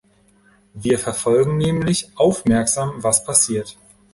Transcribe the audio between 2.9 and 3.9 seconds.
was passiert.